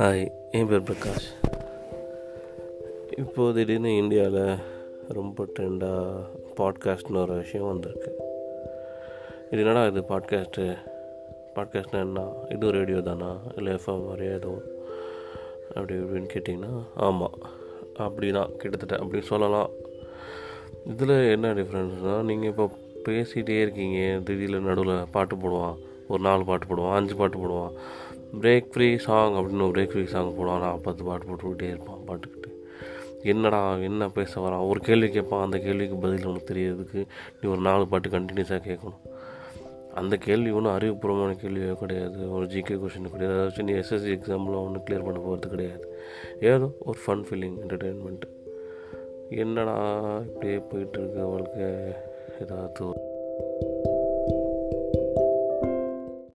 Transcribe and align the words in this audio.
Hi 0.00 0.30
என் 0.50 0.68
பேர் 0.68 0.82
பிரகாஷ். 0.82 1.26
இப்போது 3.16 3.54
திடீர்னு 3.54 3.96
இந்தியாவில் 3.96 4.56
ரொம்ப 5.08 5.46
ட்ரெண்டாக 5.58 6.22
பாட்காஸ்ட்னு 6.56 7.20
ஒரு 7.22 7.34
விஷயம் 7.34 7.66
வந்திருக்கு. 7.66 8.12
இது 9.50 9.60
என்னடா 9.60 9.86
இது 9.86 10.00
பாட்காஸ்ட்டு 10.00 10.76
பாட்காஸ்ட்னா 11.54 12.00
என்ன? 12.00 12.24
இது 12.48 12.70
ரேடியோ 12.70 13.00
தானா? 13.00 13.38
இல்லை 13.56 13.72
எஃப்எம் 13.72 14.06
மாதிரியே 14.06 14.32
எதுவும் 14.32 14.62
அப்படி 15.68 15.94
இப்படின்னு 15.94 16.28
கேட்டிங்கன்னா 16.34 16.82
ஆமாம் 16.94 17.38
அப்படி 17.96 18.30
தான் 18.30 18.56
கிட்டத்தட்ட 18.56 19.04
அப்படி 19.04 19.22
சொல்லலாம். 19.22 19.70
இதில் 20.84 21.30
என்ன 21.30 21.54
டிஃப்ரென்ஸ்னால் 21.54 22.22
நீங்கள் 22.22 22.48
இப்போ 22.48 22.70
பேசிகிட்டே 23.04 23.60
இருக்கீங்க. 23.60 24.20
திடீர்னு 24.24 24.60
நடுவில் 24.60 25.06
பாட்டு 25.10 25.36
போடுவான். 25.36 25.76
ஒரு 26.08 26.22
நாலு 26.22 26.44
பாட்டு 26.44 26.66
போடுவான் 26.66 26.94
அஞ்சு 26.94 27.16
பாட்டு 27.16 27.38
போடுவான். 27.38 27.72
பிரேக் 28.38 28.70
ஃப்ரீ 28.72 28.96
சாங் 28.96 29.34
அப்படின்னு 29.34 29.68
ஒரு 29.68 29.82
பிரேக் 29.82 29.88
ஃப்ரீ 29.88 30.04
சாங் 30.04 30.34
போடுவான் 30.34 30.60
நான் 30.60 30.80
பத்து 30.82 31.04
பாட்டு 31.04 31.26
போட்டுக்கிட்டே 31.26 31.62
இருப்பான் 31.62 32.04
பாட்டுக்கிட்டு. 32.08 32.48
என்னடா 33.22 33.76
என்ன 33.76 34.08
பேச 34.08 34.40
வரான்? 34.40 34.68
ஒரு 34.68 34.80
கேள்வி 34.80 35.08
கேட்பான் 35.08 35.44
அந்த 35.44 35.58
கேள்விக்கு 35.58 35.96
பதில் 35.96 36.26
உனக்கு 36.26 36.54
தெரியறதுக்கு 36.54 37.06
நீ 37.40 37.50
ஒரு 37.50 37.60
நாலு 37.60 37.88
பாட்டு 37.88 38.08
கண்டினியூஸாக 38.08 38.60
கேட்கணும். 38.70 39.00
அந்த 39.94 40.16
கேள்வி 40.16 40.50
ஒன்றும் 40.50 40.78
அறிவுபூர்வமான 40.78 41.36
கேள்வியோ 41.36 41.72
கிடையாது 41.72 42.32
ஒரு 42.32 42.46
ஜிகே 42.46 42.78
கொஷின் 42.82 43.10
கிடையாது 43.10 43.38
அதாச்சும் 43.38 43.62
நீ 43.62 43.72
எஸ்எஸ்சி 43.72 44.18
எக்ஸாம்பிளாக 44.18 44.64
ஒன்று 44.64 44.80
கிளியர் 44.80 45.04
பண்ண 45.04 45.18
போகிறது 45.18 45.48
கிடையாது. 45.48 45.98
ஏதோ 46.40 46.70
ஒரு 46.80 46.98
ஃபன் 47.06 47.24
ஃபீலிங் 47.28 47.56
என்டர்டெயின்மெண்ட் 47.66 48.26
என்னடா 49.30 49.76
இப்படியே 50.18 50.56
போயிட்டுருக்கு 50.56 51.20
அவளுக்கு 51.20 51.94
ஏதாவது 52.40 52.94